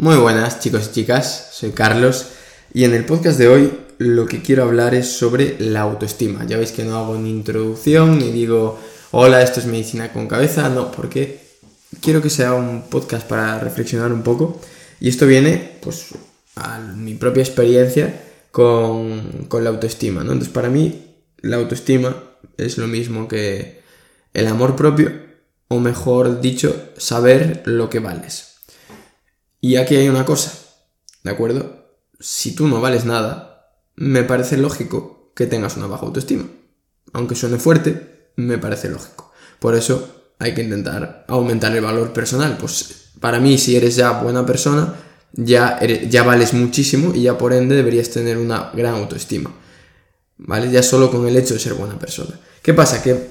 [0.00, 2.28] Muy buenas chicos y chicas, soy Carlos
[2.72, 6.46] y en el podcast de hoy lo que quiero hablar es sobre la autoestima.
[6.46, 10.70] Ya veis que no hago ni introducción ni digo hola, esto es medicina con cabeza,
[10.70, 11.42] no, porque
[12.00, 14.58] quiero que sea un podcast para reflexionar un poco
[15.00, 16.14] y esto viene pues
[16.56, 18.22] a mi propia experiencia
[18.52, 20.22] con, con la autoestima.
[20.22, 22.16] Entonces para mí la autoestima
[22.56, 23.82] es lo mismo que
[24.32, 25.12] el amor propio
[25.68, 28.49] o mejor dicho, saber lo que vales.
[29.60, 30.52] Y aquí hay una cosa,
[31.22, 31.86] ¿de acuerdo?
[32.18, 36.44] Si tú no vales nada, me parece lógico que tengas una baja autoestima.
[37.12, 39.32] Aunque suene fuerte, me parece lógico.
[39.58, 42.56] Por eso hay que intentar aumentar el valor personal.
[42.58, 44.94] Pues para mí, si eres ya buena persona,
[45.32, 49.54] ya, ya vales muchísimo y ya por ende deberías tener una gran autoestima.
[50.38, 50.70] ¿Vale?
[50.70, 52.40] Ya solo con el hecho de ser buena persona.
[52.62, 53.02] ¿Qué pasa?
[53.02, 53.28] Que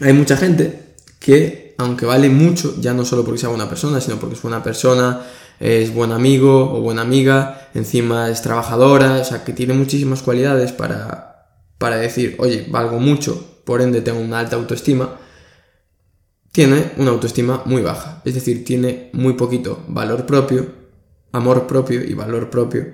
[0.00, 4.16] hay mucha gente que, aunque vale mucho, ya no solo porque sea buena persona, sino
[4.16, 5.22] porque es buena persona,
[5.60, 10.72] es buen amigo o buena amiga, encima es trabajadora, o sea, que tiene muchísimas cualidades
[10.72, 15.18] para, para decir, oye, valgo mucho, por ende tengo una alta autoestima,
[16.52, 20.66] tiene una autoestima muy baja, es decir, tiene muy poquito valor propio,
[21.32, 22.92] amor propio y valor propio,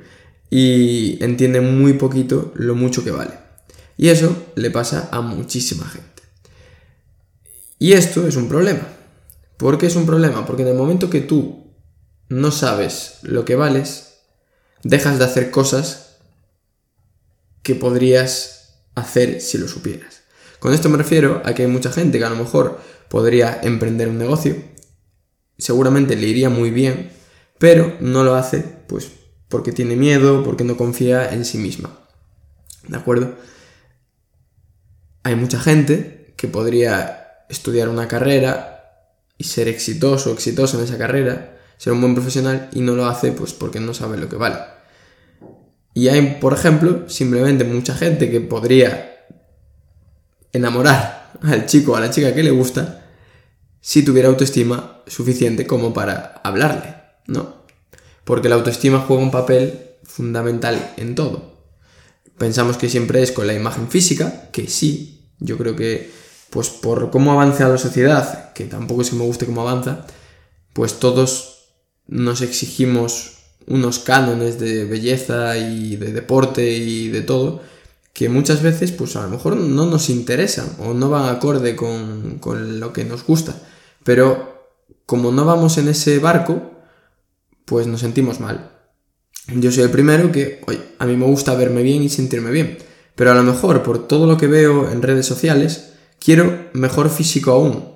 [0.50, 3.32] y entiende muy poquito lo mucho que vale.
[3.96, 6.11] Y eso le pasa a muchísima gente.
[7.82, 8.86] Y esto es un problema.
[9.56, 10.46] ¿Por qué es un problema?
[10.46, 11.74] Porque en el momento que tú
[12.28, 14.20] no sabes lo que vales,
[14.84, 16.18] dejas de hacer cosas
[17.64, 20.22] que podrías hacer si lo supieras.
[20.60, 24.06] Con esto me refiero a que hay mucha gente que a lo mejor podría emprender
[24.06, 24.54] un negocio,
[25.58, 27.10] seguramente le iría muy bien,
[27.58, 29.10] pero no lo hace pues
[29.48, 31.98] porque tiene miedo, porque no confía en sí misma.
[32.86, 33.34] ¿De acuerdo?
[35.24, 37.21] Hay mucha gente que podría
[37.52, 42.70] estudiar una carrera y ser exitoso o exitoso en esa carrera, ser un buen profesional
[42.72, 44.56] y no lo hace pues porque no sabe lo que vale.
[45.94, 49.26] Y hay, por ejemplo, simplemente mucha gente que podría
[50.52, 53.10] enamorar al chico o a la chica que le gusta
[53.80, 56.94] si tuviera autoestima suficiente como para hablarle,
[57.26, 57.64] ¿no?
[58.24, 61.66] Porque la autoestima juega un papel fundamental en todo.
[62.38, 66.21] Pensamos que siempre es con la imagen física, que sí, yo creo que
[66.52, 70.04] pues por cómo avanza la sociedad, que tampoco es que me guste cómo avanza,
[70.74, 71.70] pues todos
[72.06, 77.62] nos exigimos unos cánones de belleza y de deporte y de todo
[78.12, 82.38] que muchas veces pues a lo mejor no nos interesan o no van acorde con,
[82.38, 83.54] con lo que nos gusta.
[84.04, 84.68] Pero
[85.06, 86.72] como no vamos en ese barco
[87.64, 88.72] pues nos sentimos mal.
[89.46, 92.76] Yo soy el primero que oye, a mí me gusta verme bien y sentirme bien
[93.14, 95.91] pero a lo mejor por todo lo que veo en redes sociales
[96.22, 97.92] quiero mejor físico aún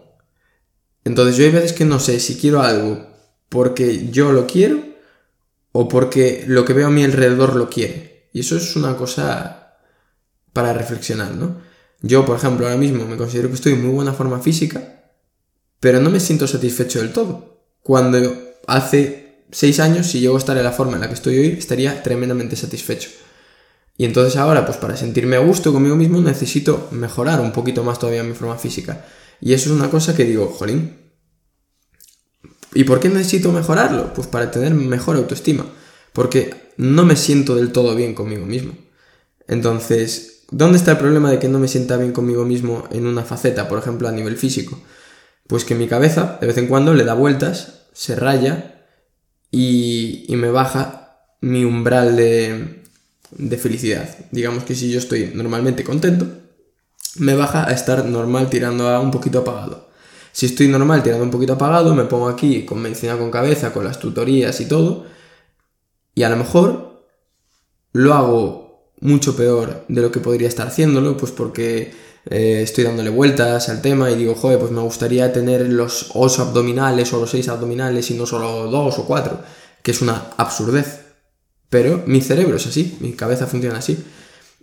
[1.07, 3.07] entonces yo hay veces que no sé si quiero algo
[3.49, 4.83] porque yo lo quiero
[5.71, 8.29] o porque lo que veo a mi alrededor lo quiere.
[8.33, 9.77] Y eso es una cosa
[10.53, 11.61] para reflexionar, ¿no?
[12.03, 15.13] Yo, por ejemplo, ahora mismo me considero que estoy en muy buena forma física,
[15.79, 17.63] pero no me siento satisfecho del todo.
[17.85, 18.19] Cuando
[18.67, 21.57] hace seis años, si llego a estar en la forma en la que estoy hoy,
[21.57, 23.11] estaría tremendamente satisfecho.
[23.99, 27.99] Y entonces ahora, pues para sentirme a gusto conmigo mismo, necesito mejorar un poquito más
[27.99, 29.07] todavía mi forma física.
[29.41, 31.07] Y eso es una cosa que digo, jolín,
[32.77, 34.13] ¿Y por qué necesito mejorarlo?
[34.13, 35.65] Pues para tener mejor autoestima.
[36.13, 38.75] Porque no me siento del todo bien conmigo mismo.
[39.49, 43.23] Entonces, ¿dónde está el problema de que no me sienta bien conmigo mismo en una
[43.23, 44.79] faceta, por ejemplo, a nivel físico?
[45.47, 48.85] Pues que mi cabeza, de vez en cuando, le da vueltas, se raya
[49.51, 52.83] y, me baja mi umbral de,
[53.39, 54.09] de felicidad.
[54.31, 56.27] Digamos que si yo estoy normalmente contento,
[57.19, 59.89] me baja a estar normal tirando a un poquito apagado.
[60.33, 63.85] Si estoy normal, tirando un poquito apagado, me pongo aquí con medicina con cabeza, con
[63.85, 65.07] las tutorías y todo,
[66.15, 67.07] y a lo mejor
[67.93, 71.95] lo hago mucho peor de lo que podría estar haciéndolo, pues porque
[72.29, 76.43] eh, estoy dándole vueltas al tema y digo, joder, pues me gustaría tener los 8
[76.43, 79.41] abdominales o los 6 abdominales y no solo 2 o 4,
[79.83, 81.06] que es una absurdez.
[81.71, 83.99] Pero mi cerebro es así, mi cabeza funciona así.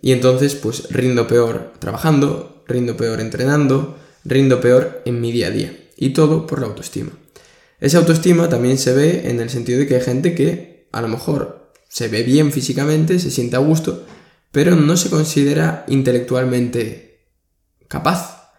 [0.00, 5.50] Y entonces, pues rindo peor trabajando, rindo peor entrenando, rindo peor en mi día a
[5.50, 5.76] día.
[5.96, 7.12] Y todo por la autoestima.
[7.80, 11.08] Esa autoestima también se ve en el sentido de que hay gente que a lo
[11.08, 14.04] mejor se ve bien físicamente, se siente a gusto,
[14.50, 17.28] pero no se considera intelectualmente
[17.88, 18.52] capaz.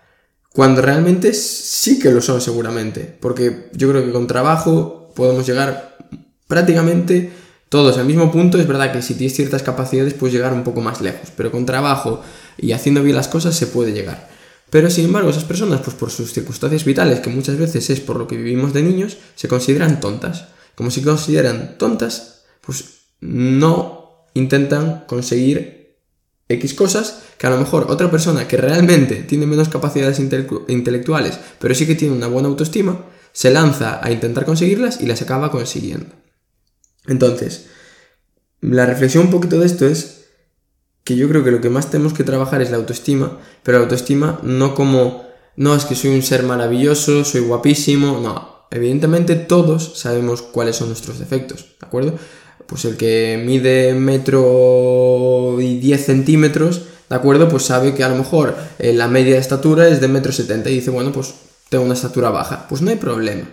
[0.53, 3.17] Cuando realmente sí que lo son seguramente.
[3.19, 5.97] Porque yo creo que con trabajo podemos llegar
[6.47, 7.31] prácticamente
[7.75, 8.57] todos al mismo punto.
[8.57, 11.29] Es verdad que si tienes ciertas capacidades puedes llegar un poco más lejos.
[11.35, 12.21] Pero con trabajo
[12.57, 14.29] y haciendo bien las cosas se puede llegar.
[14.69, 18.15] Pero sin embargo, esas personas, pues por sus circunstancias vitales, que muchas veces es por
[18.17, 20.47] lo que vivimos de niños, se consideran tontas.
[20.75, 22.85] como si consideran tontas, pues
[23.19, 25.97] no intentan conseguir
[26.47, 31.75] X cosas que a lo mejor otra persona que realmente tiene menos capacidades intelectuales, pero
[31.75, 36.24] sí que tiene una buena autoestima, se lanza a intentar conseguirlas y las acaba consiguiendo.
[37.07, 37.67] Entonces,
[38.61, 40.25] la reflexión un poquito de esto es
[41.03, 43.83] que yo creo que lo que más tenemos que trabajar es la autoestima, pero la
[43.83, 45.23] autoestima no como,
[45.55, 48.65] no es que soy un ser maravilloso, soy guapísimo, no.
[48.71, 52.15] Evidentemente todos sabemos cuáles son nuestros defectos, ¿de acuerdo?
[52.65, 57.47] Pues el que mide metro y 10 centímetros, ¿de acuerdo?
[57.47, 60.71] Pues sabe que a lo mejor eh, la media de estatura es de metro 70
[60.71, 61.35] y dice, bueno, pues
[61.69, 62.67] tengo una estatura baja.
[62.67, 63.47] Pues no hay problema.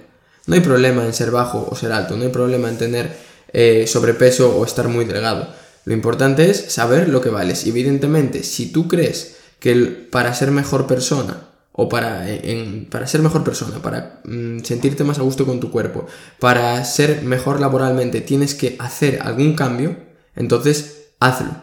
[0.47, 3.17] No hay problema en ser bajo o ser alto, no hay problema en tener
[3.53, 5.49] eh, sobrepeso o estar muy delgado.
[5.85, 7.67] Lo importante es saber lo que vales.
[7.67, 9.75] Evidentemente, si tú crees que
[10.11, 12.27] para ser mejor persona o para,
[12.91, 16.07] para ser mejor persona, para mm, sentirte más a gusto con tu cuerpo,
[16.39, 19.97] para ser mejor laboralmente, tienes que hacer algún cambio,
[20.37, 21.55] entonces hazlo.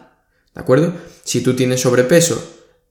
[0.54, 0.92] ¿De acuerdo?
[1.24, 2.42] Si tú tienes sobrepeso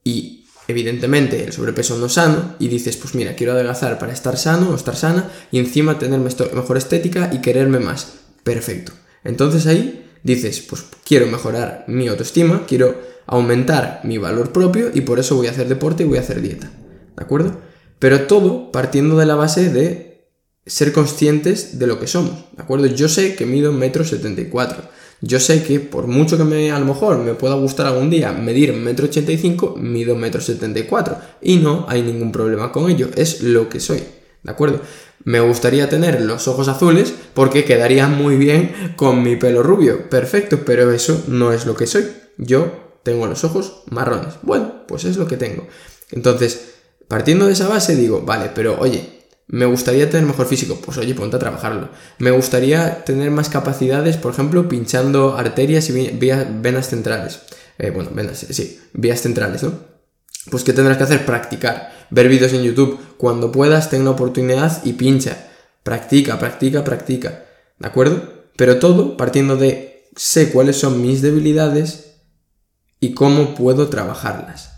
[0.02, 4.70] y evidentemente el sobrepeso no sano y dices, pues mira, quiero adelgazar para estar sano
[4.70, 8.19] o estar sana y encima tener mejor estética y quererme más.
[8.42, 8.92] Perfecto.
[9.24, 15.18] Entonces ahí dices, pues quiero mejorar mi autoestima, quiero aumentar mi valor propio y por
[15.18, 16.70] eso voy a hacer deporte y voy a hacer dieta.
[17.16, 17.58] ¿De acuerdo?
[17.98, 20.28] Pero todo partiendo de la base de
[20.66, 22.44] ser conscientes de lo que somos.
[22.56, 22.86] ¿De acuerdo?
[22.86, 25.00] Yo sé que mido 1,74 m.
[25.22, 28.32] Yo sé que por mucho que me, a lo mejor me pueda gustar algún día
[28.32, 31.16] medir 1,85 m, mido 1,74 m.
[31.42, 33.10] Y no hay ningún problema con ello.
[33.14, 34.02] Es lo que soy.
[34.42, 34.80] ¿De acuerdo?
[35.24, 40.08] Me gustaría tener los ojos azules porque quedaría muy bien con mi pelo rubio.
[40.08, 42.08] Perfecto, pero eso no es lo que soy.
[42.38, 44.34] Yo tengo los ojos marrones.
[44.42, 45.66] Bueno, pues es lo que tengo.
[46.10, 46.74] Entonces,
[47.06, 50.78] partiendo de esa base digo, vale, pero oye, me gustaría tener mejor físico.
[50.82, 51.90] Pues oye, ponte a trabajarlo.
[52.18, 57.40] Me gustaría tener más capacidades, por ejemplo, pinchando arterias y venas centrales.
[57.78, 59.89] Eh, bueno, venas, sí, vías centrales, ¿no?
[60.48, 61.26] Pues ¿qué tendrás que hacer?
[61.26, 61.92] Practicar.
[62.10, 62.98] Ver vídeos en YouTube.
[63.18, 65.48] Cuando puedas, ten una oportunidad y pincha.
[65.82, 67.44] Practica, practica, practica.
[67.78, 68.48] ¿De acuerdo?
[68.56, 72.16] Pero todo partiendo de sé cuáles son mis debilidades
[73.00, 74.70] y cómo puedo trabajarlas.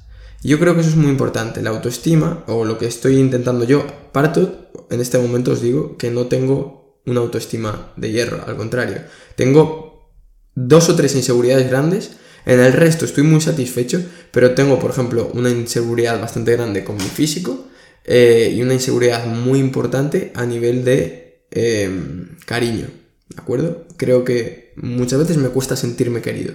[0.43, 1.63] Yo creo que eso es muy importante.
[1.63, 6.11] La autoestima, o lo que estoy intentando yo, parto, en este momento os digo que
[6.11, 9.03] no tengo una autoestima de hierro, al contrario.
[9.37, 10.13] Tengo
[10.55, 12.13] dos o tres inseguridades grandes
[12.45, 16.97] en el resto estoy muy satisfecho, pero tengo, por ejemplo, una inseguridad bastante grande con
[16.97, 17.69] mi físico
[18.05, 22.89] eh, y una inseguridad muy importante a nivel de em, cariño,
[23.29, 23.87] ¿de acuerdo?
[23.97, 26.55] Creo que muchas veces me cuesta sentirme querido.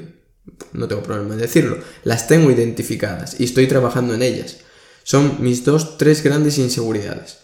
[0.73, 1.77] No tengo problema en decirlo.
[2.03, 4.57] Las tengo identificadas y estoy trabajando en ellas.
[5.03, 7.39] Son mis dos, tres grandes inseguridades.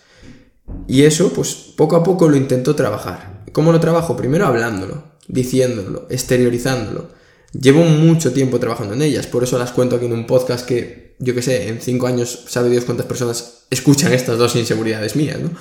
[0.88, 3.44] Y eso, pues poco a poco lo intento trabajar.
[3.52, 4.18] ¿Cómo lo trabajo?
[4.18, 7.10] Primero hablándolo, diciéndolo, exteriorizándolo
[7.54, 11.16] Llevo mucho tiempo trabajando en ellas, por eso las cuento aquí en un podcast que,
[11.20, 15.40] yo que sé, en cinco años sabe Dios cuántas personas escuchan estas dos inseguridades mías,
[15.40, 15.52] ¿no?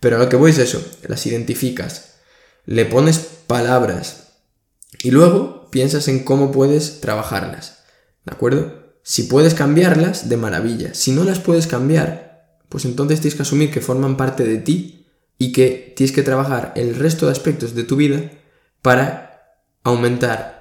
[0.00, 2.16] Pero lo que voy es eso, las identificas,
[2.66, 4.34] le pones palabras
[5.02, 7.84] y luego piensas en cómo puedes trabajarlas,
[8.26, 8.80] ¿de acuerdo?
[9.02, 10.92] Si puedes cambiarlas, de maravilla.
[10.92, 15.06] Si no las puedes cambiar, pues entonces tienes que asumir que forman parte de ti
[15.38, 18.30] y que tienes que trabajar el resto de aspectos de tu vida
[18.82, 20.59] para aumentar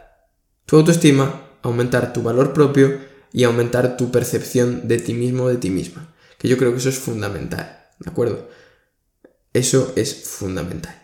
[0.70, 3.00] tu autoestima, aumentar tu valor propio
[3.34, 6.14] y aumentar tu percepción de ti mismo de ti misma.
[6.38, 8.50] Que yo creo que eso es fundamental, ¿de acuerdo?
[9.52, 10.96] Eso es fundamental.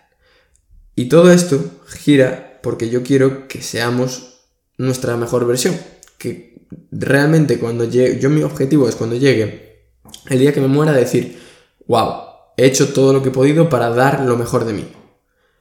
[0.96, 4.46] Y todo esto gira porque yo quiero que seamos
[4.78, 5.76] nuestra mejor versión.
[6.20, 9.90] Que realmente cuando llegue, yo mi objetivo es cuando llegue
[10.30, 11.40] el día que me muera decir,
[11.88, 12.14] wow,
[12.56, 14.88] he hecho todo lo que he podido para dar lo mejor de mí.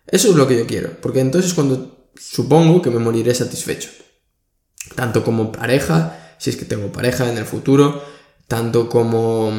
[0.07, 3.91] Eso es lo que yo quiero, porque entonces cuando supongo que me moriré satisfecho.
[4.95, 8.03] Tanto como pareja, si es que tengo pareja en el futuro,
[8.49, 9.53] tanto como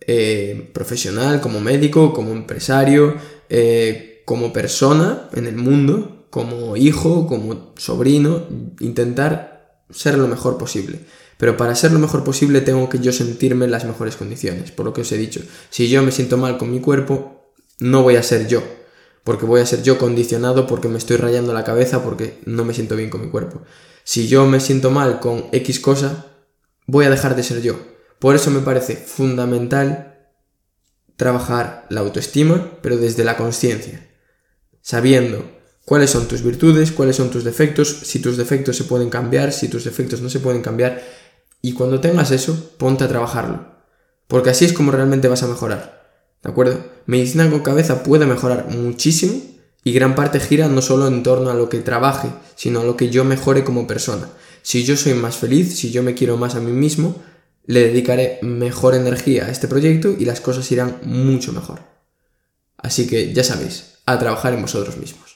[0.00, 3.16] eh, profesional, como médico, como empresario,
[3.48, 8.46] eh, como persona en el mundo, como hijo, como sobrino,
[8.80, 11.00] intentar ser lo mejor posible.
[11.38, 14.86] Pero para ser lo mejor posible tengo que yo sentirme en las mejores condiciones, por
[14.86, 15.42] lo que os he dicho.
[15.70, 18.62] Si yo me siento mal con mi cuerpo, no voy a ser yo,
[19.26, 22.72] porque voy a ser yo condicionado porque me estoy rayando la cabeza porque no me
[22.72, 23.60] siento bien con mi cuerpo.
[24.04, 26.26] Si yo me siento mal con X cosa,
[26.86, 27.76] voy a dejar de ser yo.
[28.20, 30.30] Por eso me parece fundamental
[31.16, 34.08] trabajar la autoestima, pero desde la conciencia,
[34.80, 35.44] sabiendo
[35.84, 39.66] cuáles son tus virtudes, cuáles son tus defectos, si tus defectos se pueden cambiar, si
[39.66, 41.02] tus defectos no se pueden cambiar,
[41.60, 43.74] y cuando tengas eso, ponte a trabajarlo,
[44.28, 46.05] porque así es como realmente vas a mejorar.
[46.42, 46.84] ¿De acuerdo?
[47.06, 49.42] Medicina con cabeza puede mejorar muchísimo
[49.84, 52.96] Y gran parte gira no solo en torno a lo que trabaje, sino a lo
[52.96, 54.28] que yo mejore como persona.
[54.62, 57.22] Si yo soy más feliz, si yo me quiero más a mí mismo,
[57.66, 61.80] le dedicaré mejor energía a este proyecto y las cosas irán mucho mejor.
[62.76, 65.35] Así que ya sabéis, a trabajar en vosotros mismos.